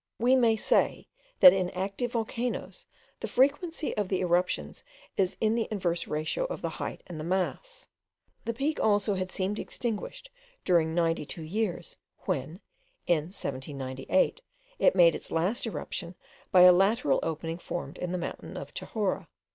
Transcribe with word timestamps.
We 0.17 0.35
may 0.35 0.55
say, 0.55 1.07
that 1.41 1.53
in 1.53 1.69
active 1.69 2.13
volcanoes 2.13 2.87
the 3.19 3.27
frequency 3.27 3.95
of 3.95 4.07
the 4.07 4.21
eruptions 4.21 4.83
is 5.15 5.37
in 5.39 5.53
the 5.53 5.67
inverse 5.69 6.07
ratio 6.07 6.45
of 6.45 6.63
the 6.63 6.69
height 6.81 7.03
and 7.05 7.19
the 7.19 7.23
mass. 7.23 7.87
The 8.45 8.53
Peak 8.55 8.79
also 8.79 9.13
had 9.13 9.29
seemed 9.29 9.59
extinguished 9.59 10.31
during 10.65 10.95
ninety 10.95 11.27
two 11.27 11.43
years, 11.43 11.97
when, 12.25 12.61
in 13.05 13.25
1798, 13.25 14.41
it 14.79 14.95
made 14.95 15.13
its 15.13 15.29
last 15.29 15.67
eruption 15.67 16.15
by 16.51 16.61
a 16.63 16.73
lateral 16.73 17.19
opening 17.21 17.59
formed 17.59 17.99
in 17.99 18.11
the 18.11 18.17
mountain 18.17 18.57
of 18.57 18.73
Chahorra. 18.73 19.27